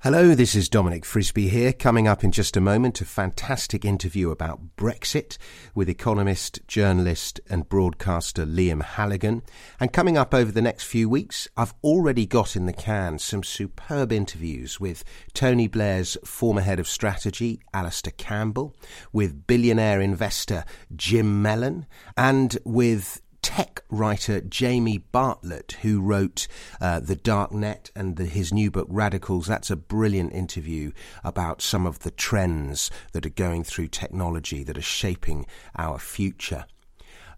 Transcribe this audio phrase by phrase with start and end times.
[0.00, 1.72] Hello, this is Dominic Frisby here.
[1.72, 5.38] Coming up in just a moment, a fantastic interview about Brexit
[5.74, 9.42] with economist, journalist, and broadcaster Liam Halligan.
[9.80, 13.42] And coming up over the next few weeks, I've already got in the can some
[13.42, 18.76] superb interviews with Tony Blair's former head of strategy, Alastair Campbell,
[19.14, 21.86] with billionaire investor Jim Mellon,
[22.18, 26.48] and with tech writer Jamie Bartlett, who wrote
[26.80, 29.46] uh, The Dark Net and the, his new book Radicals.
[29.46, 30.90] That's a brilliant interview
[31.22, 35.46] about some of the trends that are going through technology that are shaping
[35.78, 36.66] our future.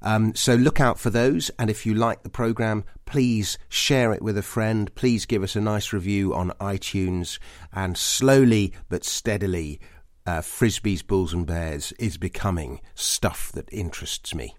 [0.01, 1.51] Um, so look out for those.
[1.59, 4.93] And if you like the program, please share it with a friend.
[4.95, 7.39] Please give us a nice review on iTunes.
[7.71, 9.79] And slowly but steadily,
[10.25, 14.55] uh, Frisby's Bulls and Bears is becoming stuff that interests me.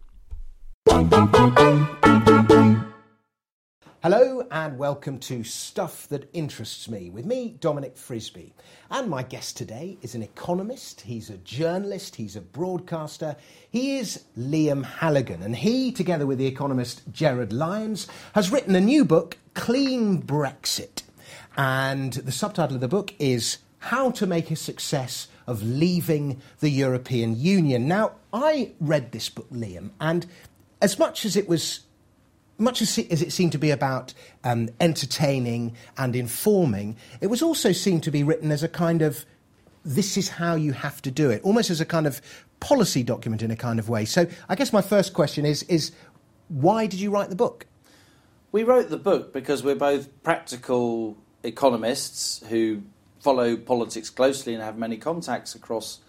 [4.02, 8.54] Hello and welcome to Stuff That Interests Me with me, Dominic Frisby.
[8.90, 13.36] And my guest today is an economist, he's a journalist, he's a broadcaster.
[13.70, 18.82] He is Liam Halligan, and he, together with the economist Gerard Lyons, has written a
[18.82, 21.04] new book, Clean Brexit.
[21.56, 26.70] And the subtitle of the book is How to Make a Success of Leaving the
[26.70, 27.88] European Union.
[27.88, 30.28] Now, I read this book, Liam, and
[30.82, 31.82] as much as it was
[32.58, 34.14] much as, it seemed to be about
[34.44, 39.26] um, entertaining and informing, it was also seemed to be written as a kind of
[39.86, 42.22] this is how you have to do it, almost as a kind of
[42.60, 44.04] policy document in a kind of way.
[44.04, 45.94] So I guess my first question is is
[46.50, 47.66] why did you write the book?
[48.52, 52.82] We wrote the book because we're both practical economists who
[53.22, 56.00] follow politics closely and have many contacts across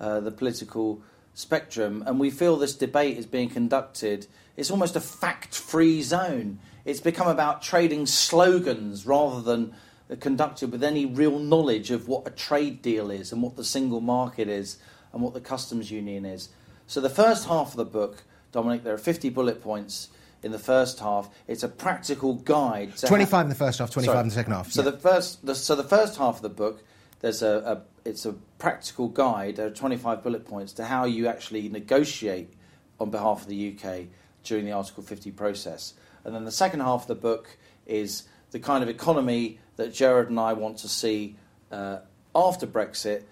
[0.00, 1.02] uh, the political
[1.34, 4.26] spectrum, and we feel this debate is being conducted.
[4.56, 6.60] It's almost a fact free zone.
[6.84, 9.74] It's become about trading slogans rather than
[10.20, 14.00] conducted with any real knowledge of what a trade deal is and what the single
[14.00, 14.78] market is
[15.12, 16.50] and what the customs union is.
[16.86, 20.08] So, the first half of the book, Dominic, there are 50 bullet points
[20.42, 21.30] in the first half.
[21.48, 22.96] It's a practical guide.
[22.98, 24.20] 25 ha- in the first half, 25 Sorry.
[24.20, 24.70] in the second half.
[24.70, 24.90] So, yeah.
[24.90, 26.84] the first, the, so the first half of the book
[27.24, 29.56] there's a, a, it's a practical guide.
[29.56, 32.52] There are 25 bullet points to how you actually negotiate
[33.00, 34.08] on behalf of the UK
[34.42, 35.94] during the Article 50 process.
[36.22, 40.28] And then the second half of the book is the kind of economy that Gerard
[40.28, 41.36] and I want to see
[41.72, 42.00] uh,
[42.34, 43.22] after Brexit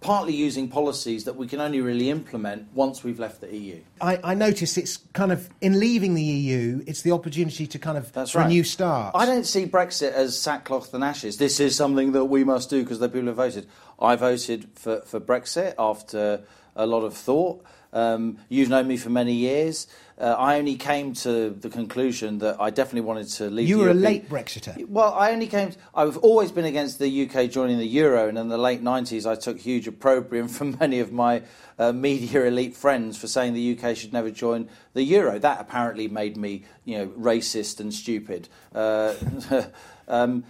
[0.00, 3.80] partly using policies that we can only really implement once we've left the EU.
[4.00, 7.98] I, I notice it's kind of in leaving the EU, it's the opportunity to kind
[7.98, 8.46] of That's right.
[8.46, 9.14] a new start.
[9.16, 11.38] I don't see Brexit as sackcloth and ashes.
[11.38, 13.66] This is something that we must do because the people have voted.
[14.00, 16.42] I voted for, for Brexit after
[16.76, 17.64] a lot of thought.
[17.92, 19.86] Um, you've known me for many years.
[20.20, 23.68] Uh, I only came to the conclusion that I definitely wanted to leave.
[23.68, 24.86] You were a late Brexiter.
[24.88, 25.70] Well, I only came.
[25.70, 29.30] To, I've always been against the UK joining the euro, and in the late '90s,
[29.30, 31.42] I took huge opprobrium from many of my
[31.78, 35.38] uh, media elite friends for saying the UK should never join the euro.
[35.38, 38.48] That apparently made me, you know, racist and stupid.
[38.74, 39.14] Uh,
[40.08, 40.44] um,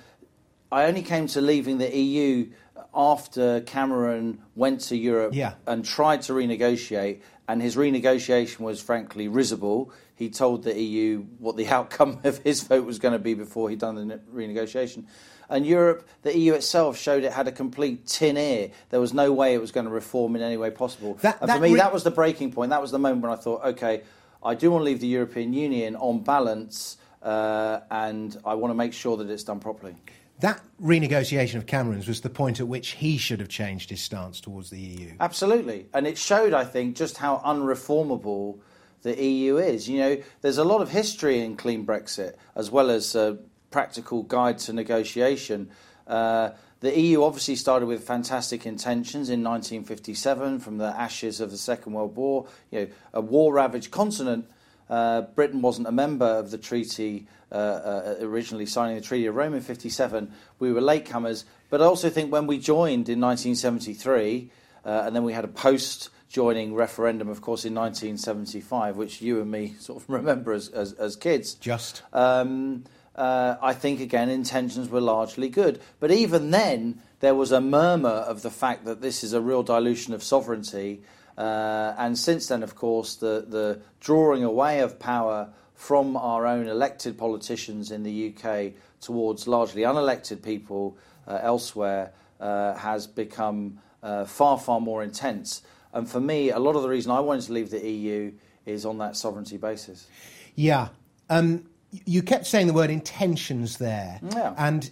[0.70, 2.50] I only came to leaving the EU
[2.94, 5.54] after Cameron went to Europe yeah.
[5.66, 9.90] and tried to renegotiate, and his renegotiation was frankly risible.
[10.14, 13.70] He told the EU what the outcome of his vote was going to be before
[13.70, 15.04] he'd done the renegotiation.
[15.50, 18.70] And Europe, the EU itself showed it had a complete tin ear.
[18.90, 21.14] There was no way it was going to reform in any way possible.
[21.22, 22.70] That, and for me, re- that was the breaking point.
[22.70, 24.02] That was the moment when I thought, okay,
[24.42, 28.74] I do want to leave the European Union on balance, uh, and I want to
[28.74, 29.96] make sure that it's done properly.
[30.41, 34.41] That renegotiation of Cameron's was the point at which he should have changed his stance
[34.41, 35.12] towards the EU.
[35.19, 35.87] Absolutely.
[35.93, 38.59] And it showed, I think, just how unreformable
[39.03, 39.88] the EU is.
[39.88, 43.38] You know, there's a lot of history in clean Brexit, as well as a
[43.71, 45.71] practical guide to negotiation.
[46.06, 46.50] Uh,
[46.81, 51.93] the EU obviously started with fantastic intentions in 1957 from the ashes of the Second
[51.94, 52.47] World War.
[52.70, 54.49] You know, a war ravaged continent.
[54.88, 59.34] Uh, Britain wasn't a member of the treaty uh, uh, originally signing the Treaty of
[59.34, 61.44] Rome in 57, we were latecomers.
[61.71, 64.50] But I also think when we joined in 1973,
[64.85, 69.40] uh, and then we had a post joining referendum, of course, in 1975, which you
[69.40, 71.55] and me sort of remember as, as, as kids.
[71.55, 72.02] Just.
[72.12, 72.84] Um,
[73.17, 75.81] uh, I think, again, intentions were largely good.
[76.00, 79.62] But even then, there was a murmur of the fact that this is a real
[79.62, 81.00] dilution of sovereignty.
[81.38, 86.67] Uh, and since then, of course, the, the drawing away of power from our own
[86.67, 90.99] elected politicians in the UK towards largely unelected people
[91.29, 95.62] uh, elsewhere uh, has become uh, far, far more intense.
[95.93, 98.32] And for me, a lot of the reason I wanted to leave the EU
[98.67, 100.08] is on that sovereignty basis.
[100.56, 100.88] Yeah.
[101.31, 101.67] Um,
[102.05, 104.19] you kept saying the word intentions there.
[104.32, 104.55] Yeah.
[104.58, 104.91] And,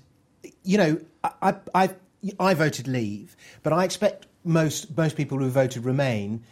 [0.62, 1.00] you know,
[1.42, 1.90] I, I,
[2.38, 6.43] I voted Leave, but I expect most most people who voted Remain,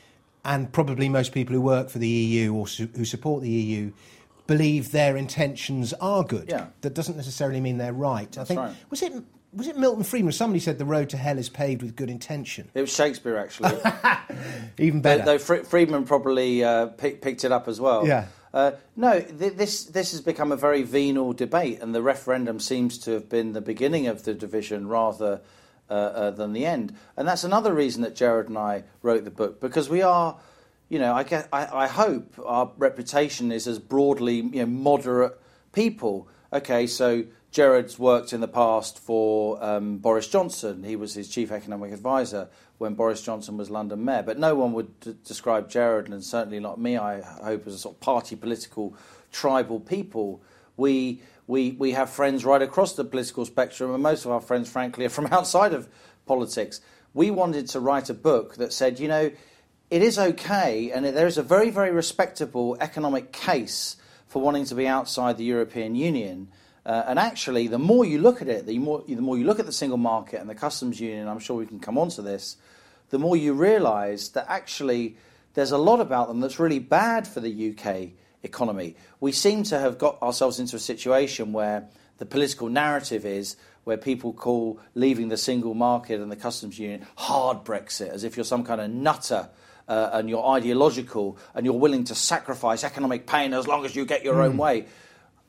[0.44, 3.93] and probably most people who work for the EU or su- who support the EU,
[4.46, 6.49] believe their intentions are good.
[6.49, 6.67] Yeah.
[6.82, 8.31] That doesn't necessarily mean they're right.
[8.32, 8.75] That's I think right.
[8.91, 9.12] was it
[9.55, 10.32] was it Milton Friedman?
[10.32, 12.70] Somebody said the road to hell is paved with good intention.
[12.75, 13.79] It was Shakespeare, actually.
[14.79, 15.25] Even better.
[15.25, 18.06] Though Fr- Friedman probably uh, pick, picked it up as well.
[18.06, 18.26] Yeah.
[18.52, 22.99] Uh, no, th- this this has become a very venal debate, and the referendum seems
[22.99, 25.40] to have been the beginning of the division rather
[25.88, 26.94] than the end.
[27.16, 30.36] And that's another reason that Gerard and I wrote the book because we are,
[30.88, 35.40] you know, I get, I, I hope our reputation is as broadly you know, moderate
[35.72, 36.28] people.
[36.52, 40.82] Okay, so Gerard's worked in the past for um, Boris Johnson.
[40.82, 42.48] He was his chief economic advisor
[42.78, 44.22] when Boris Johnson was London mayor.
[44.22, 47.78] But no one would d- describe Gerard, and certainly not me, I hope, as a
[47.78, 48.96] sort of party political
[49.30, 50.42] tribal people.
[50.76, 54.70] We, we, we have friends right across the political spectrum, and most of our friends,
[54.70, 55.88] frankly, are from outside of
[56.26, 56.81] politics.
[57.12, 59.31] We wanted to write a book that said, you know,
[59.91, 63.96] it is okay, and there is a very, very respectable economic case
[64.26, 66.49] for wanting to be outside the European Union.
[66.87, 69.61] Uh, and actually, the more you look at it, the more, the more you look
[69.61, 72.23] at the single market and the customs union, I'm sure we can come on to
[72.23, 72.56] this,
[73.11, 75.17] the more you realise that actually
[75.55, 78.11] there's a lot about them that's really bad for the UK
[78.44, 78.94] economy.
[79.20, 81.88] We seem to have got ourselves into a situation where
[82.19, 87.06] the political narrative is where people call leaving the single market and the customs union
[87.17, 89.49] hard Brexit, as if you're some kind of nutter
[89.88, 94.06] uh, and you're ideological and you're willing to sacrifice economic pain as long as you
[94.06, 94.87] get your own way.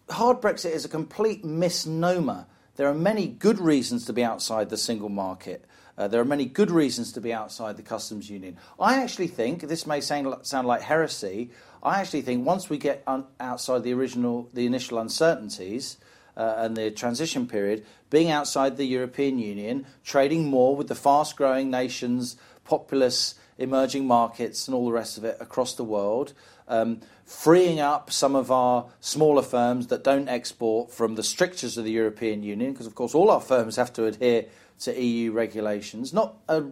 [0.09, 2.45] Hard Brexit is a complete misnomer.
[2.75, 5.65] There are many good reasons to be outside the single market.
[5.97, 8.57] Uh, there are many good reasons to be outside the customs union.
[8.77, 11.51] I actually think this may sound, sound like heresy.
[11.85, 15.97] I actually think once we get un- outside the original, the initial uncertainties
[16.35, 21.69] uh, and the transition period, being outside the European Union, trading more with the fast-growing
[21.69, 26.33] nations, populous emerging markets, and all the rest of it across the world,
[26.67, 31.85] um, freeing up some of our smaller firms that don't export from the strictures of
[31.85, 34.45] the European Union, because of course all our firms have to adhere
[34.79, 36.63] to EU regulations, not a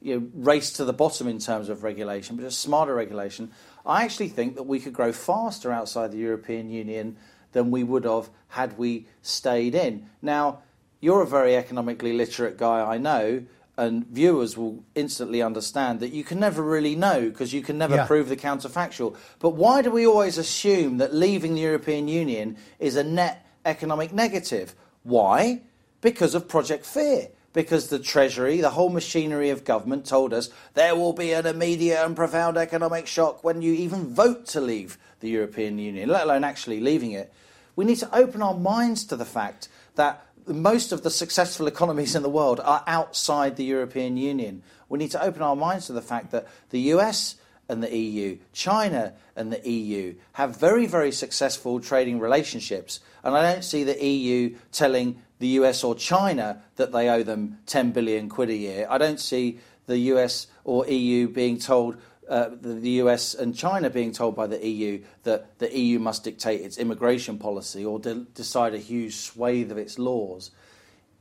[0.00, 3.50] you know, race to the bottom in terms of regulation, but a smarter regulation.
[3.88, 7.16] I actually think that we could grow faster outside the European Union
[7.52, 10.06] than we would have had we stayed in.
[10.20, 10.58] Now,
[11.00, 13.44] you're a very economically literate guy, I know,
[13.78, 17.94] and viewers will instantly understand that you can never really know because you can never
[17.94, 18.06] Yeah.
[18.06, 19.14] prove the counterfactual.
[19.38, 24.12] But why do we always assume that leaving the European Union is a net economic
[24.12, 24.74] negative?
[25.04, 25.62] Why?
[26.00, 27.28] Because of Project Fear.
[27.52, 32.04] Because the Treasury, the whole machinery of government, told us there will be an immediate
[32.04, 36.44] and profound economic shock when you even vote to leave the European Union, let alone
[36.44, 37.32] actually leaving it.
[37.74, 42.14] We need to open our minds to the fact that most of the successful economies
[42.14, 44.62] in the world are outside the European Union.
[44.88, 47.36] We need to open our minds to the fact that the US
[47.68, 53.00] and the EU, China and the EU have very, very successful trading relationships.
[53.22, 57.58] And I don't see the EU telling the US or China that they owe them
[57.66, 58.86] 10 billion quid a year.
[58.88, 61.96] I don't see the US or EU being told
[62.28, 66.60] uh, the, US and China being told by the EU that the EU must dictate
[66.60, 70.50] its immigration policy or de- decide a huge swathe of its laws.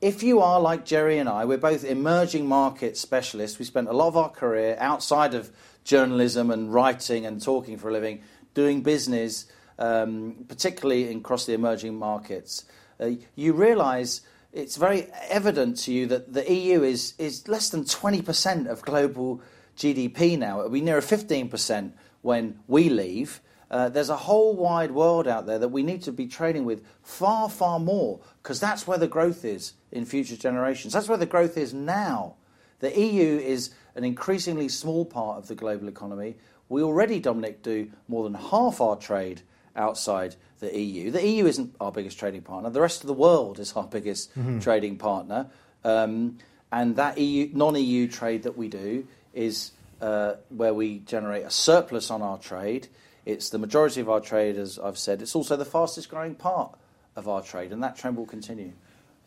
[0.02, 3.58] If you are like Jerry and I, we're both emerging market specialists.
[3.58, 5.50] We spent a lot of our career outside of
[5.84, 8.22] journalism and writing and talking for a living,
[8.54, 9.46] doing business,
[9.80, 12.66] um, particularly in across the emerging markets.
[13.00, 14.22] Uh, you realise
[14.54, 19.42] it's very evident to you that the EU is, is less than 20% of global
[19.78, 20.60] GDP now.
[20.60, 23.42] It'll be nearer 15% when we leave.
[23.70, 26.86] Uh, there's a whole wide world out there that we need to be trading with
[27.04, 30.94] far, far more because that's where the growth is in future generations.
[30.94, 32.36] That's where the growth is now.
[32.80, 36.38] The EU is an increasingly small part of the global economy.
[36.70, 39.42] We already, Dominic, do more than half our trade
[39.78, 41.12] outside the EU.
[41.12, 42.70] The EU isn't our biggest trading partner.
[42.70, 44.32] The rest of the world is our biggest
[44.62, 45.48] trading partner.
[45.84, 46.38] Um,
[46.72, 52.12] and that EU, non-EU trade that we do is uh, where we generate a surplus
[52.12, 52.88] on our trade.
[53.26, 55.22] It's the majority of our trade, as I've said.
[55.22, 56.78] It's also the fastest growing part
[57.16, 58.74] of our trade, and that trend will continue.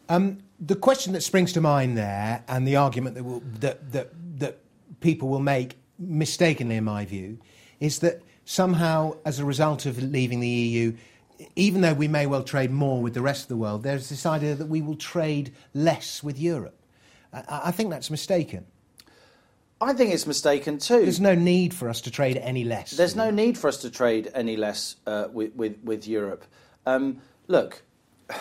[0.08, 4.10] Um, the question that springs to mind there, and the argument that, will, that, that,
[4.38, 4.58] that
[5.00, 7.38] people will make, mistakenly in my view,
[7.78, 10.92] is that somehow, as a result of leaving the EU,
[11.54, 14.26] even though we may well trade more with the rest of the world, there's this
[14.26, 16.76] idea that we will trade less with Europe.
[17.32, 18.66] I, I think that's mistaken.
[19.80, 21.02] I think it's mistaken too.
[21.02, 22.90] There's no need for us to trade any less.
[22.90, 26.44] There's no need for us to trade any less uh, with, with, with Europe.
[26.86, 27.82] Um, look,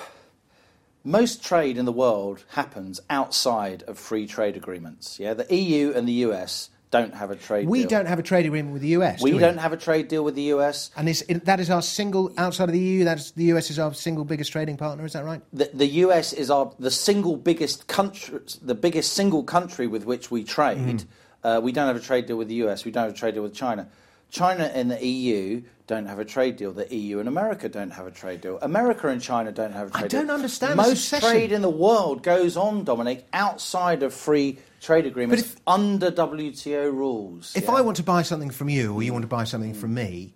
[1.04, 5.20] most trade in the world happens outside of free trade agreements.
[5.20, 7.70] Yeah, the EU and the US don't have a trade deal.
[7.70, 7.90] we deal.
[7.90, 9.22] don't have a trade agreement with the US.
[9.22, 10.92] We do don't have a trade deal with the US.
[10.96, 13.94] And is, that is our single, outside of the EU, that's, the US is our
[13.94, 15.42] single biggest trading partner, is that right?
[15.54, 20.32] The, the US is our, the single biggest country, the biggest single country with which
[20.32, 20.78] we trade.
[20.78, 21.06] Mm.
[21.44, 23.36] Uh, we don't have a trade deal with the US, we don't have a trade
[23.36, 23.88] deal with China.
[24.30, 26.72] China and the EU don't have a trade deal.
[26.72, 28.60] The EU and America don't have a trade deal.
[28.62, 30.20] America and China don't have a trade deal.
[30.20, 30.78] I don't understand.
[30.78, 36.12] Most trade in the world goes on, Dominic, outside of free trade agreements if, under
[36.12, 37.56] WTO rules.
[37.56, 37.72] If yeah.
[37.72, 40.36] I want to buy something from you, or you want to buy something from me,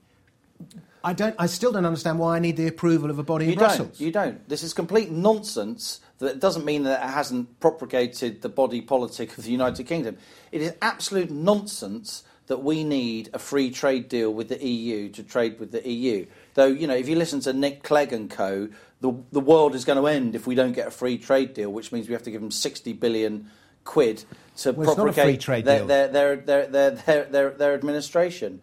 [1.04, 1.36] I don't.
[1.38, 3.98] I still don't understand why I need the approval of a body you in Brussels.
[4.00, 4.50] Don't, you don't.
[4.50, 6.00] This is complete nonsense.
[6.18, 10.18] That doesn't mean that it hasn't propagated the body politic of the United Kingdom.
[10.52, 15.24] It is absolute nonsense that we need a free trade deal with the EU to
[15.24, 16.26] trade with the EU.
[16.56, 18.70] Though, you know, if you listen to Nick Clegg and co,
[19.00, 21.72] the, the world is going to end if we don't get a free trade deal,
[21.72, 23.50] which means we have to give them 60 billion
[23.86, 24.24] quid
[24.58, 28.62] to well, propagate their, their, their, their, their, their, their administration.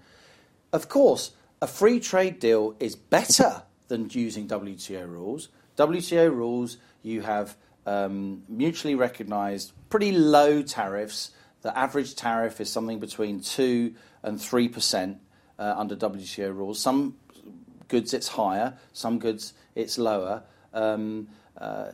[0.73, 5.49] Of course, a free trade deal is better than using WTO rules.
[5.77, 7.57] WTO rules, you have
[7.87, 15.19] um, mutually recognised pretty low tariffs the average tariff is something between 2 and 3%
[15.59, 16.81] uh, under WTO rules.
[16.81, 17.17] Some
[17.89, 20.43] goods it's higher, some goods it's lower.
[20.73, 21.93] Um, uh,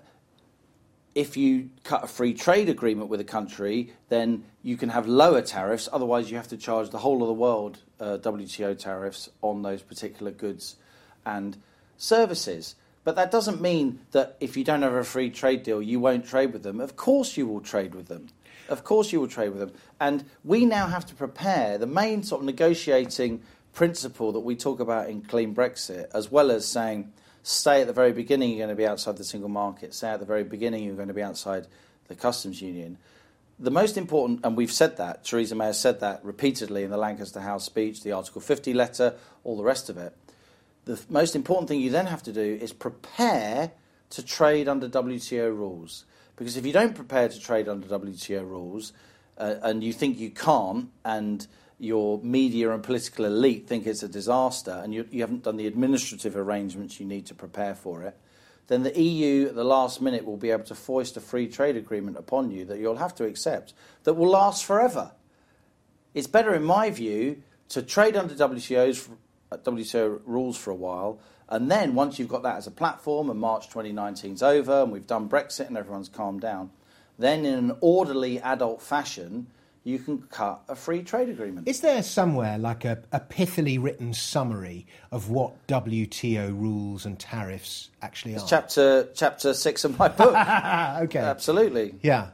[1.14, 5.40] if you cut a free trade agreement with a country, then you can have lower
[5.40, 5.88] tariffs.
[5.90, 9.82] Otherwise, you have to charge the whole of the world uh, WTO tariffs on those
[9.82, 10.76] particular goods
[11.24, 11.56] and
[11.96, 12.74] services.
[13.02, 16.26] But that doesn't mean that if you don't have a free trade deal, you won't
[16.26, 16.80] trade with them.
[16.80, 18.28] Of course, you will trade with them.
[18.68, 19.72] Of course, you will trade with them.
[20.00, 23.42] And we now have to prepare the main sort of negotiating
[23.72, 27.92] principle that we talk about in Clean Brexit, as well as saying, stay at the
[27.92, 30.82] very beginning, you're going to be outside the single market, stay at the very beginning,
[30.82, 31.66] you're going to be outside
[32.08, 32.98] the customs union.
[33.58, 36.96] The most important, and we've said that, Theresa May has said that repeatedly in the
[36.96, 40.14] Lancaster House speech, the Article 50 letter, all the rest of it.
[40.86, 43.72] The most important thing you then have to do is prepare
[44.10, 46.04] to trade under WTO rules.
[46.36, 48.92] Because if you don't prepare to trade under WTO rules
[49.38, 51.46] uh, and you think you can't, and
[51.78, 55.66] your media and political elite think it's a disaster, and you, you haven't done the
[55.66, 58.16] administrative arrangements you need to prepare for it,
[58.68, 61.76] then the EU at the last minute will be able to foist a free trade
[61.76, 63.74] agreement upon you that you'll have to accept
[64.04, 65.12] that will last forever.
[66.14, 69.08] It's better, in my view, to trade under WTO's,
[69.52, 73.38] WTO rules for a while and then once you've got that as a platform and
[73.38, 76.70] March 2019's over and we've done Brexit and everyone's calmed down,
[77.18, 79.46] then in an orderly adult fashion,
[79.84, 81.68] you can cut a free trade agreement.
[81.68, 87.90] Is there somewhere like a, a pithily written summary of what WTO rules and tariffs
[88.02, 88.48] actually it's are?
[88.48, 90.34] Chapter chapter six of my book.
[91.04, 91.20] okay.
[91.20, 91.94] Absolutely.
[92.02, 92.30] Yeah.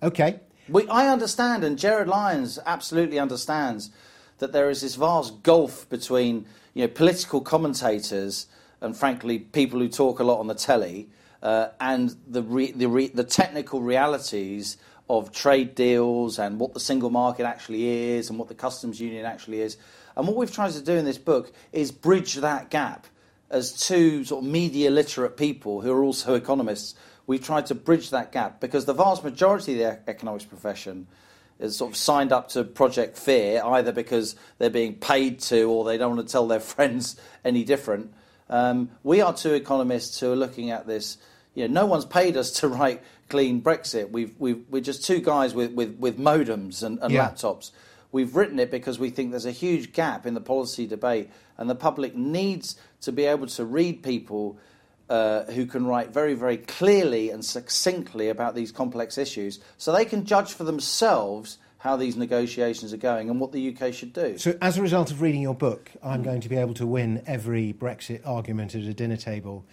[0.00, 0.38] Okay.
[0.68, 3.90] We, I understand, and Gerard Lyons absolutely understands
[4.38, 8.46] that there is this vast gulf between you know, political commentators
[8.80, 11.08] and, frankly, people who talk a lot on the telly
[11.42, 14.76] uh, and the, re- the, re- the technical realities
[15.08, 19.24] of trade deals and what the single market actually is and what the customs union
[19.24, 19.76] actually is.
[20.16, 23.06] And what we've tried to do in this book is bridge that gap
[23.50, 26.94] as two sort of media literate people who are also economists.
[27.26, 31.06] We've tried to bridge that gap because the vast majority of the economics profession
[31.58, 35.84] is sort of signed up to Project Fear, either because they're being paid to or
[35.84, 38.12] they don't want to tell their friends any different.
[38.48, 41.18] Um, we are two economists who are looking at this.
[41.54, 44.10] You know, no one's paid us to write clean Brexit.
[44.10, 47.30] We've, we've, we're just two guys with, with, with modems and, and yeah.
[47.30, 47.70] laptops.
[48.12, 51.68] We've written it because we think there's a huge gap in the policy debate, and
[51.68, 54.58] the public needs to be able to read people
[55.08, 60.04] uh, who can write very, very clearly and succinctly about these complex issues so they
[60.04, 64.36] can judge for themselves how these negotiations are going and what the UK should do.
[64.38, 67.22] So, as a result of reading your book, I'm going to be able to win
[67.26, 69.64] every Brexit argument at a dinner table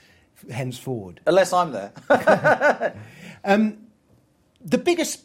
[0.52, 1.22] henceforward.
[1.26, 2.96] Unless I'm there.
[3.44, 3.78] um,
[4.64, 5.24] the biggest,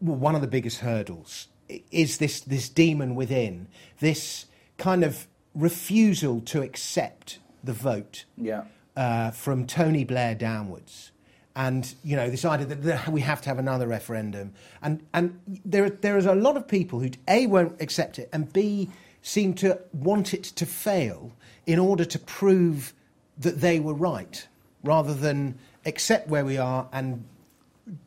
[0.00, 1.48] well, one of the biggest hurdles
[1.90, 3.66] is this, this demon within,
[3.98, 4.46] this
[4.78, 8.26] kind of refusal to accept the vote.
[8.36, 8.64] Yeah
[8.96, 11.10] uh, from Tony Blair downwards.
[11.54, 15.90] And you know this idea that we have to have another referendum, and and there
[15.90, 18.88] there is a lot of people who a won't accept it, and b
[19.20, 21.30] seem to want it to fail
[21.66, 22.94] in order to prove
[23.38, 24.48] that they were right,
[24.82, 27.22] rather than accept where we are and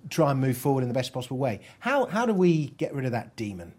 [0.10, 1.60] try and move forward in the best possible way.
[1.80, 3.74] How how do we get rid of that demon?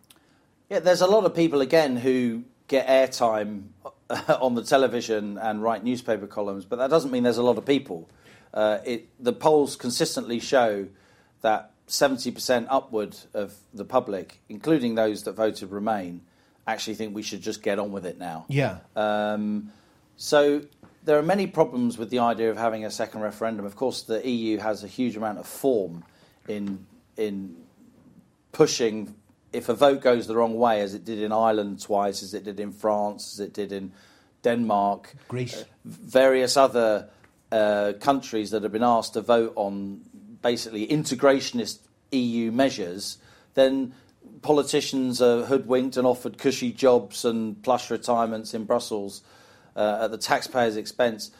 [0.71, 3.65] Yeah, there's a lot of people again who get airtime
[4.41, 7.65] on the television and write newspaper columns, but that doesn't mean there's a lot of
[7.65, 8.09] people.
[8.55, 10.89] uh, it, the polls consistently show
[11.43, 16.23] that 70% upward of the public, including those that voted Remain,
[16.67, 18.45] actually think we should just get on with it now.
[18.49, 18.79] Yeah.
[18.97, 19.73] Um,
[20.17, 20.63] so
[21.05, 23.65] there are many problems with the idea of having a second referendum.
[23.65, 26.03] Of course, the EU has a huge amount of form
[26.49, 26.87] in
[27.17, 27.57] in
[28.53, 29.15] pushing
[29.57, 32.45] if a vote goes the wrong way, as it did in Ireland twice, as it
[32.45, 33.93] did in France, as it did in
[34.43, 37.09] Denmark, Greece, uh, various other
[37.51, 40.03] uh, countries that have been asked to vote on
[40.43, 41.79] basically integrationist
[42.13, 43.19] EU measures,
[43.55, 43.95] then
[44.43, 49.23] politicians are hoodwinked and offered cushy jobs and plush retirements in Brussels
[49.75, 51.31] uh, at the taxpayer's expense.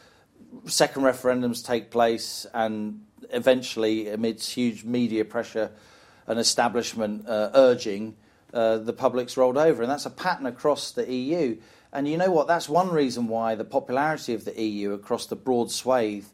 [0.65, 5.69] Second referendums take place, and eventually, amidst huge media pressure
[6.27, 8.15] and establishment uh, urging,
[8.53, 9.81] uh, the public's rolled over.
[9.81, 11.57] And that's a pattern across the EU.
[11.91, 12.47] And you know what?
[12.47, 16.25] That's one reason why the popularity of the EU across the broad swathe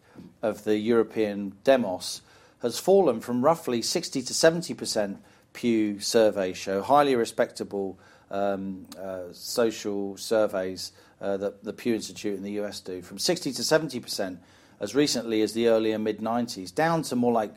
[0.42, 2.22] of the European demos
[2.62, 5.24] has fallen from roughly 60 to 70 percent
[5.54, 8.00] Pew survey show, highly respectable
[8.32, 13.54] um, uh, social surveys uh, that the Pew Institute in the US do, from 60
[13.54, 14.40] to 70 percent
[14.80, 17.54] as recently as the early and mid 90s, down to more like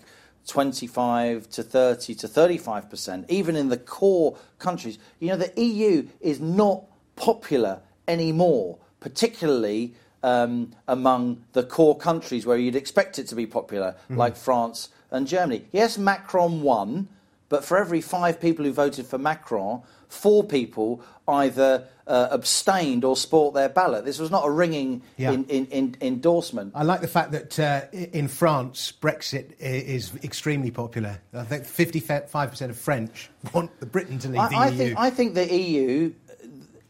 [0.47, 4.99] 25 to 30 to 35 percent, even in the core countries.
[5.19, 6.85] You know, the EU is not
[7.17, 13.95] popular anymore, particularly um, among the core countries where you'd expect it to be popular,
[14.11, 14.17] mm.
[14.17, 15.65] like France and Germany.
[15.73, 17.09] Yes, Macron won,
[17.49, 23.17] but for every five people who voted for Macron, four people either uh, abstained or
[23.17, 24.05] sport their ballot.
[24.05, 25.33] This was not a ringing yeah.
[25.33, 26.73] in, in, in endorsement.
[26.75, 31.21] I like the fact that uh, in France, Brexit is extremely popular.
[31.35, 34.77] I think 55% of French want the Britain to leave I, the I EU.
[34.77, 36.13] Think, I think the EU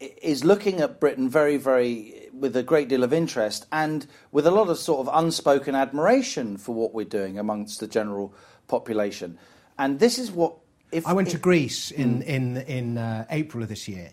[0.01, 4.51] is looking at Britain very, very with a great deal of interest and with a
[4.51, 8.35] lot of sort of unspoken admiration for what we're doing amongst the general
[8.69, 9.39] population.
[9.79, 10.55] And this is what.
[10.93, 12.27] If, I went if, to Greece in, mm.
[12.27, 14.11] in, in uh, April of this year,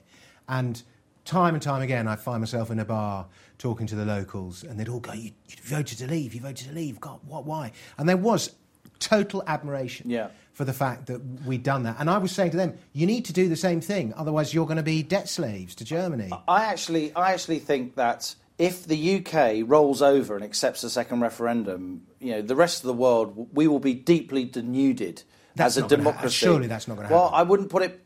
[0.50, 0.82] and
[1.26, 4.80] time and time again, I find myself in a bar talking to the locals, and
[4.80, 6.34] they'd all go, "You, you voted to leave.
[6.34, 7.00] You voted to leave.
[7.00, 7.46] God, what?
[7.46, 8.56] Why?" And there was
[9.00, 10.30] total admiration yeah.
[10.54, 11.98] for the fact that we'd done that.
[12.00, 14.66] And I was saying to them, "You need to do the same thing, otherwise you're
[14.66, 19.18] going to be debt slaves to Germany." I actually, I actually think that if the
[19.18, 23.50] UK rolls over and accepts a second referendum, you know, the rest of the world,
[23.54, 25.24] we will be deeply denuded
[25.56, 26.46] that's as a democracy.
[26.46, 27.32] Surely that's not going to happen.
[27.32, 28.02] Well, I wouldn't put it,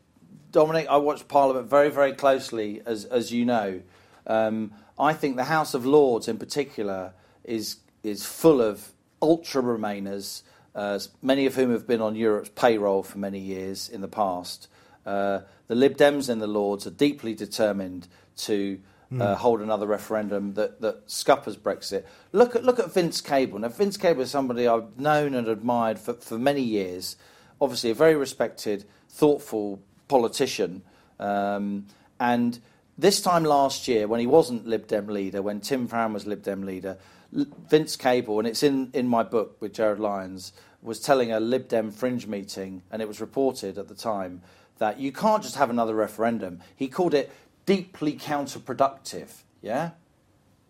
[0.52, 0.86] Dominic.
[0.88, 3.80] I watched Parliament very, very closely, as as you know.
[4.26, 7.12] Um, I think the House of Lords, in particular,
[7.44, 10.42] is is full of ultra Remainers,
[10.74, 14.68] uh, many of whom have been on Europe's payroll for many years in the past.
[15.06, 18.78] Uh, the Lib Dems in the Lords are deeply determined to
[19.12, 19.20] mm.
[19.20, 22.04] uh, hold another referendum that, that scuppers Brexit.
[22.32, 23.58] Look at look at Vince Cable.
[23.58, 27.16] Now, Vince Cable is somebody I've known and admired for, for many years
[27.60, 30.82] obviously a very respected, thoughtful politician.
[31.18, 31.86] Um,
[32.20, 32.58] and
[32.96, 36.42] this time last year, when he wasn't Lib Dem leader, when Tim Farron was Lib
[36.42, 36.98] Dem leader,
[37.32, 41.68] Vince Cable, and it's in, in my book with Gerard Lyons, was telling a Lib
[41.68, 44.42] Dem fringe meeting, and it was reported at the time
[44.78, 46.60] that you can't just have another referendum.
[46.74, 47.30] He called it
[47.66, 49.42] deeply counterproductive.
[49.60, 49.90] Yeah?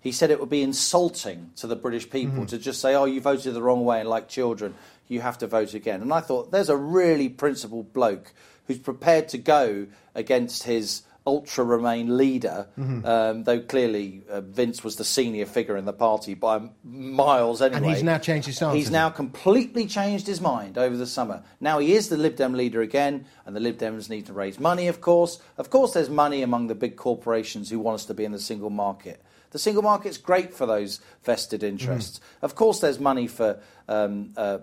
[0.01, 2.47] He said it would be insulting to the British people mm-hmm.
[2.47, 4.75] to just say, oh, you voted the wrong way, and like children,
[5.09, 6.03] you have to vote again.
[6.03, 8.33] And I thought, there's a really principled bloke
[8.67, 13.05] who's prepared to go against his ultra Remain leader, mm-hmm.
[13.05, 17.77] um, though clearly uh, Vince was the senior figure in the party by miles anyway.
[17.77, 18.75] And he's now changed his stance.
[18.75, 21.43] He's now completely changed his mind over the summer.
[21.61, 24.59] Now he is the Lib Dem leader again, and the Lib Dems need to raise
[24.59, 25.39] money, of course.
[25.59, 28.39] Of course, there's money among the big corporations who want us to be in the
[28.39, 29.23] single market.
[29.51, 32.19] The single market's great for those vested interests.
[32.19, 32.23] Mm.
[32.43, 34.59] Of course, there's money for um, uh,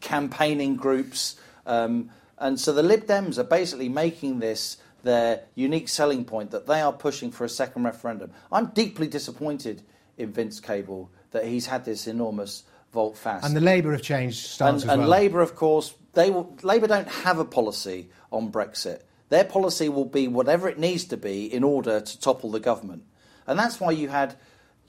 [0.00, 1.36] campaigning groups.
[1.66, 6.66] Um, and so the Lib Dems are basically making this their unique selling point that
[6.66, 8.30] they are pushing for a second referendum.
[8.52, 9.82] I'm deeply disappointed
[10.18, 13.44] in Vince Cable that he's had this enormous volte face.
[13.44, 15.10] And the Labour have changed stance and, and well.
[15.10, 19.02] Labour, of course, they will, Labour don't have a policy on Brexit.
[19.28, 23.04] Their policy will be whatever it needs to be in order to topple the government.
[23.46, 24.34] And that's why you had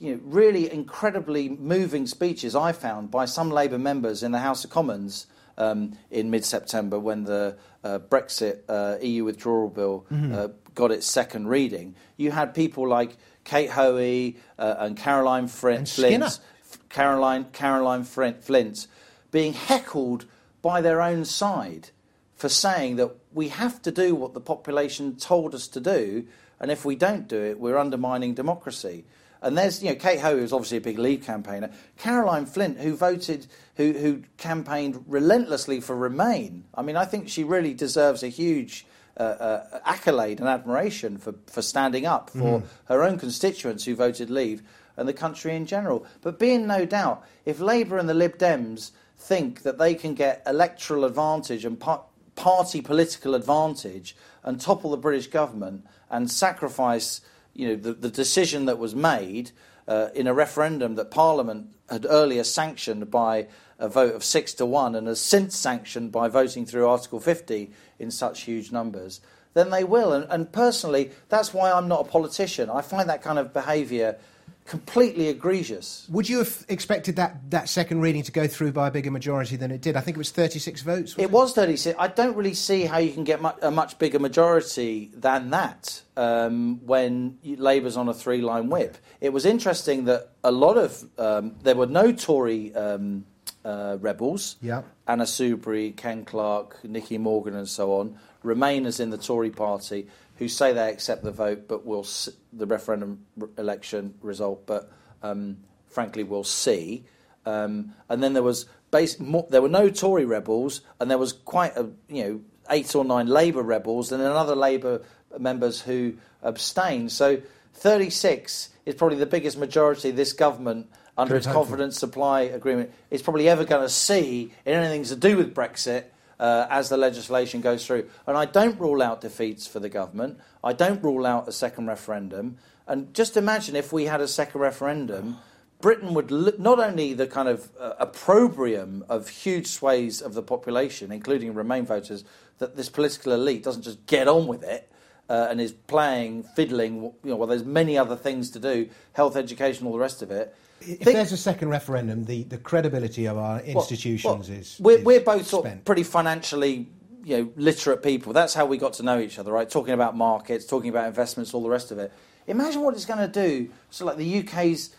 [0.02, 4.64] you know, really incredibly moving speeches, I found, by some Labour members in the House
[4.64, 10.34] of Commons um, in mid September when the uh, Brexit uh, EU withdrawal bill mm-hmm.
[10.34, 11.94] uh, got its second reading.
[12.16, 16.40] You had people like Kate Hoey uh, and Caroline Flint, Flint
[16.88, 18.88] Caroline, Caroline Flint, Flint
[19.30, 20.24] being heckled
[20.62, 21.90] by their own side
[22.34, 26.26] for saying that we have to do what the population told us to do,
[26.58, 29.04] and if we don't do it, we're undermining democracy.
[29.42, 31.70] And there's, you know, Kate Hoey was obviously a big Leave campaigner.
[31.98, 36.64] Caroline Flint, who voted, who, who campaigned relentlessly for Remain.
[36.74, 38.86] I mean, I think she really deserves a huge
[39.18, 42.62] uh, uh, accolade and admiration for, for standing up for mm.
[42.86, 44.62] her own constituents who voted Leave
[44.96, 46.06] and the country in general.
[46.22, 50.14] But be in no doubt, if Labour and the Lib Dems think that they can
[50.14, 52.04] get electoral advantage and par-
[52.36, 57.20] party political advantage and topple the British government and sacrifice
[57.54, 59.50] you know, the, the decision that was made
[59.88, 64.64] uh, in a referendum that Parliament had earlier sanctioned by a vote of six to
[64.64, 69.20] one and has since sanctioned by voting through Article 50 in such huge numbers,
[69.54, 70.12] then they will.
[70.12, 72.70] And, and personally, that's why I'm not a politician.
[72.70, 74.18] I find that kind of behaviour
[74.66, 76.06] completely egregious.
[76.10, 79.56] Would you have expected that, that second reading to go through by a bigger majority
[79.56, 79.96] than it did?
[79.96, 81.14] I think it was 36 votes.
[81.18, 81.96] It, it, was 36.
[81.98, 86.02] I don't really see how you can get much, a much bigger majority than that
[86.16, 88.96] um, when Labour's on a three line whip.
[89.20, 93.24] It was interesting that a lot of, um, there were no Tory um,
[93.64, 94.82] uh, rebels, yeah.
[95.06, 100.08] Anna Soubry, Ken Clarke, Nicky Morgan, and so on, Remainers in the Tory party
[100.42, 102.06] who say they accept the vote, but will
[102.52, 103.24] the referendum
[103.56, 104.90] election result, but
[105.22, 107.04] um, frankly we'll see.
[107.46, 111.32] Um, and then there was base, more, there were no Tory rebels, and there was
[111.32, 115.02] quite a you know eight or nine Labour rebels, and then another Labour
[115.38, 117.12] members who abstained.
[117.12, 117.40] So
[117.74, 123.48] 36 is probably the biggest majority this government under its confidence supply agreement is probably
[123.48, 126.04] ever going to see in anything to do with Brexit
[126.38, 128.08] uh, as the legislation goes through.
[128.26, 130.38] And I don't rule out defeats for the government.
[130.62, 132.56] I don't rule out a second referendum.
[132.86, 135.38] And just imagine if we had a second referendum,
[135.80, 140.42] Britain would look, not only the kind of uh, opprobrium of huge swathes of the
[140.42, 142.24] population, including Remain voters,
[142.58, 144.88] that this political elite doesn't just get on with it.
[145.30, 149.34] Uh, and is playing, fiddling, you know, well, there's many other things to do, health,
[149.34, 150.54] education, all the rest of it
[150.86, 154.76] if think, there's a second referendum, the, the credibility of our institutions well, well, is.
[154.80, 156.88] We're, is we're both sort of pretty financially
[157.24, 158.32] you know, literate people.
[158.32, 159.68] That's how we got to know each other, right?
[159.68, 162.12] Talking about markets, talking about investments, all the rest of it.
[162.46, 163.70] Imagine what it's going to do.
[163.90, 164.94] So, like the UK's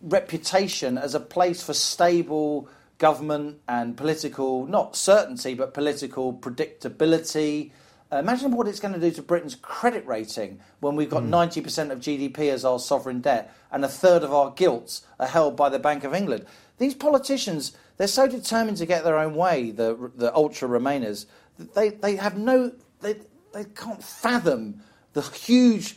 [0.00, 2.68] reputation as a place for stable
[2.98, 7.72] government and political, not certainty, but political predictability,
[8.12, 11.30] imagine what it's going to do to Britain's credit rating when we've got mm.
[11.30, 15.56] 90% of GDP as our sovereign debt and a third of our gilts are held
[15.56, 16.46] by the Bank of England.
[16.78, 21.26] These politicians, they're so determined to get their own way, the, the ultra Remainers,
[21.74, 23.16] they, they have no, they,
[23.52, 24.82] they can't fathom
[25.14, 25.96] the huge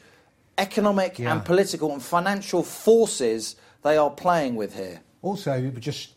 [0.58, 1.34] economic yeah.
[1.34, 5.02] and political and financial forces they are playing with here.
[5.22, 6.14] Also, it would just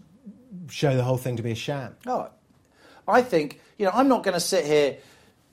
[0.69, 1.97] show the whole thing to be a sham.
[2.07, 2.31] Oh,
[3.07, 4.99] I think, you know, I'm not going to sit here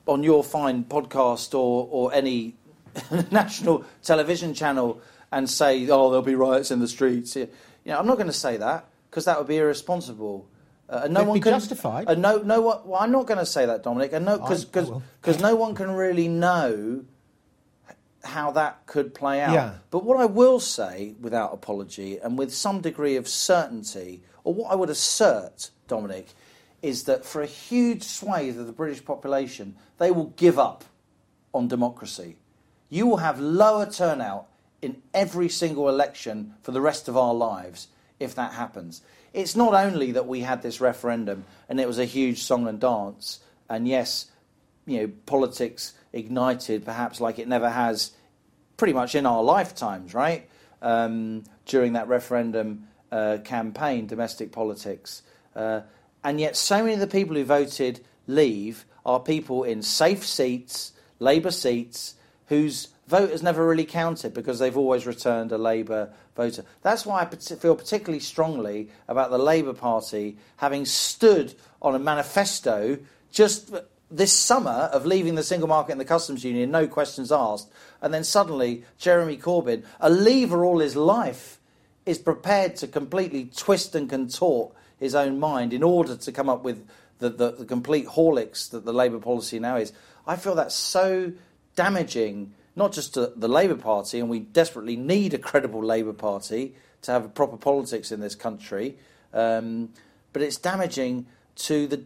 [0.06, 2.54] on your fine podcast or, or any
[3.30, 5.00] national television channel
[5.32, 7.36] and say, oh, there'll be riots in the streets.
[7.36, 7.48] You
[7.86, 10.48] know, I'm not going to say that because that would be irresponsible.
[10.88, 12.08] Uh, and no one can justified.
[12.08, 12.80] Uh, no, no one.
[12.84, 14.12] Well, I'm not going to say that, Dominic.
[14.12, 17.04] And no, because because no one can really know
[18.24, 19.54] how that could play out.
[19.54, 19.74] Yeah.
[19.90, 24.72] But what I will say, without apology and with some degree of certainty, or what
[24.72, 26.28] I would assert, Dominic,
[26.82, 30.84] is that for a huge swathe of the British population, they will give up
[31.52, 32.36] on democracy.
[32.88, 34.48] You will have lower turnout
[34.82, 37.88] in every single election for the rest of our lives
[38.18, 39.02] if that happens.
[39.32, 42.80] It's not only that we had this referendum and it was a huge song and
[42.80, 44.30] dance, and yes,
[44.86, 48.12] you know, politics ignited perhaps like it never has
[48.76, 50.48] pretty much in our lifetimes, right?
[50.82, 55.22] Um, during that referendum uh, campaign, domestic politics.
[55.54, 55.82] Uh,
[56.24, 60.92] and yet, so many of the people who voted Leave are people in safe seats,
[61.18, 62.14] Labour seats,
[62.46, 66.64] whose vote has never really counted because they've always returned a Labour voter.
[66.82, 72.98] That's why I feel particularly strongly about the Labour Party having stood on a manifesto
[73.32, 73.74] just
[74.10, 77.70] this summer of leaving the single market and the customs union, no questions asked,
[78.02, 81.58] and then suddenly Jeremy Corbyn, a leaver all his life,
[82.06, 86.62] is prepared to completely twist and contort his own mind in order to come up
[86.62, 86.86] with
[87.18, 89.92] the, the, the complete horlicks that the Labour policy now is.
[90.26, 91.32] I feel that's so
[91.74, 96.74] damaging, not just to the Labour Party, and we desperately need a credible Labour Party
[97.02, 98.96] to have proper politics in this country,
[99.32, 99.88] um,
[100.32, 102.04] but it's damaging to the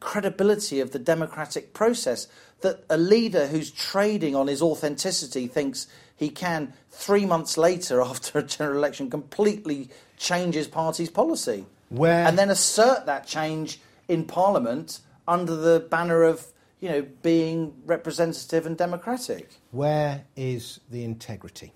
[0.00, 2.28] credibility of the democratic process
[2.60, 8.38] that a leader who's trading on his authenticity thinks he can, three months later after
[8.38, 11.66] a general election, completely change his party's policy.
[11.88, 12.26] Where...
[12.26, 16.46] And then assert that change in Parliament under the banner of
[16.80, 19.48] you know being representative and democratic.
[19.70, 21.72] Where is the integrity?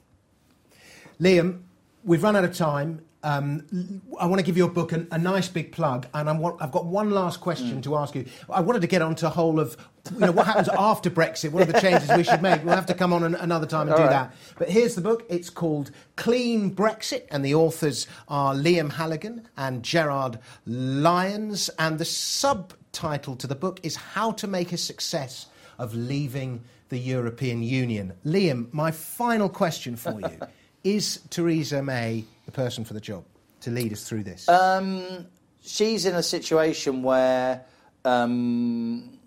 [1.21, 1.63] Liam,
[2.05, 3.03] we've run out of time.
[3.25, 6.71] Um, I want to give your book an, a nice big plug, and I I've
[6.71, 7.83] got one last question mm.
[7.83, 8.27] to ask you.
[8.49, 9.77] I wanted to get onto a whole of
[10.13, 11.51] you know what happens after Brexit.
[11.51, 12.65] What are the changes we should make?
[12.65, 14.11] We'll have to come on an, another time and All do right.
[14.11, 14.35] that.
[14.57, 15.27] But here's the book.
[15.29, 21.71] It's called Clean Brexit, and the authors are Liam Halligan and Gerard Lyons.
[21.79, 26.99] And the subtitle to the book is How to Make a Success of Leaving the
[26.99, 28.13] European Union.
[28.25, 30.39] Liam, my final question for you
[30.85, 33.25] is Theresa May the person for the job
[33.61, 34.49] to lead us through this?
[34.49, 35.27] Um,
[35.61, 37.65] she's in a situation where
[38.05, 39.19] um,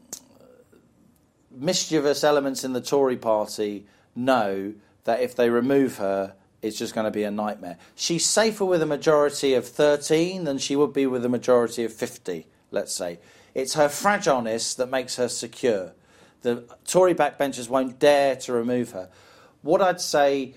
[1.52, 3.86] mischievous elements in the Tory party
[4.16, 7.78] know that if they remove her, it's just going to be a nightmare.
[7.96, 11.94] She's safer with a majority of 13 than she would be with a majority of
[11.94, 13.20] 50, let's say.
[13.54, 15.94] It's her fragileness that makes her secure.
[16.44, 19.10] The Tory backbenchers won't dare to remove her.
[19.62, 20.54] What I'd say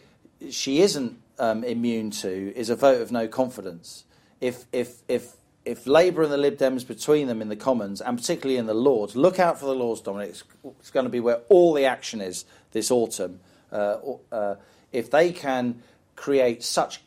[0.51, 4.05] she isn't um, immune to is a vote of no confidence.
[4.41, 5.33] If, if, if,
[5.65, 8.75] if Labour and the Lib Dems between them in the Commons, and particularly in the
[8.75, 10.45] Lords, look out for the Lords, Dominic, it's,
[10.81, 13.41] it's going to be where all the action is this autumn.
[13.73, 13.97] Uh,
[14.31, 14.55] uh,
[14.93, 15.83] if they can
[16.17, 17.01] create such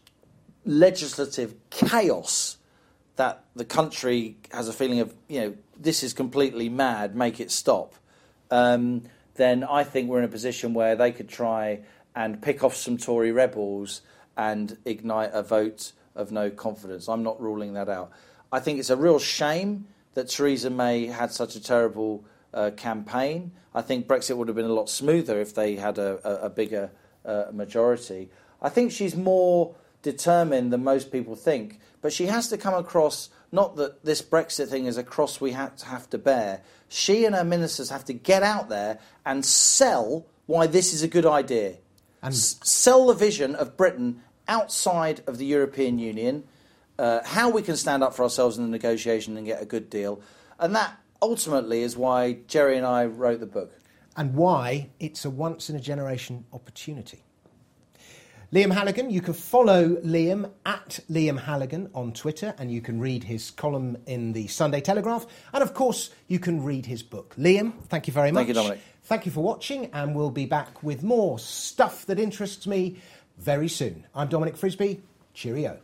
[0.66, 2.58] legislative chaos
[3.16, 7.52] that the country has a feeling of, you know, this is completely mad, make it
[7.52, 7.96] stop,
[8.52, 9.04] um,
[9.36, 11.80] then I think we're in a position where they could try
[12.18, 14.02] and pick off some Tory rebels
[14.36, 17.08] and ignite a vote of no confidence.
[17.08, 18.12] I'm not ruling that out.
[18.52, 22.26] I think it's a real shame that Theresa May had such a terrible
[22.56, 23.52] uh, campaign.
[23.76, 26.50] I think Brexit would have been a lot smoother if they had a, a, a
[26.50, 26.90] bigger
[27.24, 28.32] uh, majority.
[28.64, 33.30] I think she's more determined than most people think, but she has to come across
[33.52, 36.62] not that this Brexit thing is a cross we have to, have to bear.
[36.90, 41.08] She and her ministers have to get out there and sell why this is a
[41.08, 41.76] good idea.
[42.22, 46.44] And S- sell the vision of Britain outside of the European Union,
[46.98, 49.90] uh, how we can stand up for ourselves in the negotiation and get a good
[49.90, 50.22] deal.
[50.60, 53.74] And that ultimately is why Jerry and I wrote the book.
[54.16, 57.24] And why it's a once in a generation opportunity.
[58.54, 63.26] Liam Halligan, you can follow Liam at Liam Halligan on Twitter and you can read
[63.26, 65.28] his column in the Sunday Telegraph.
[65.52, 67.36] And of course, you can read his book.
[67.38, 68.40] Liam, thank you very much.
[68.40, 68.80] Thank you, Dominic.
[69.08, 72.98] Thank you for watching, and we'll be back with more stuff that interests me
[73.38, 74.06] very soon.
[74.14, 75.02] I'm Dominic Frisby.
[75.34, 75.80] Cheerio.